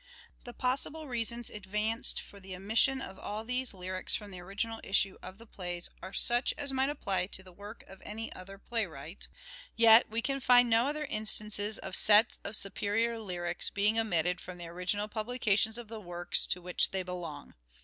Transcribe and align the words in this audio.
The 0.45 0.53
possible 0.55 1.07
reasons 1.07 1.51
advanced 1.51 2.21
for 2.21 2.39
the 2.39 2.55
omission 2.55 3.01
of 3.01 3.19
all 3.19 3.45
these 3.45 3.71
lyrics 3.71 4.15
from 4.15 4.31
the 4.31 4.39
original 4.39 4.81
issue 4.83 5.15
of 5.21 5.37
the 5.37 5.45
plays 5.45 5.91
are 6.01 6.11
such 6.11 6.55
as 6.57 6.73
might 6.73 6.89
apply 6.89 7.27
to 7.27 7.43
the 7.43 7.51
work 7.53 7.83
of 7.85 8.01
any 8.03 8.33
other 8.33 8.57
play 8.57 8.87
wright; 8.87 9.27
yet 9.75 10.09
we 10.09 10.23
can 10.23 10.39
find 10.39 10.71
no 10.71 10.87
other 10.87 11.05
instances 11.05 11.77
of 11.77 11.95
sets 11.95 12.39
of 12.43 12.55
superior 12.55 13.19
lyrics 13.19 13.69
being 13.69 13.99
omitted 13.99 14.41
from 14.41 14.57
the 14.57 14.65
original 14.69 15.07
publica 15.07 15.55
tion 15.55 15.77
of 15.77 15.87
the 15.87 16.01
works 16.01 16.47
to 16.47 16.63
which 16.63 16.89
they 16.89 17.03
belong. 17.03 17.53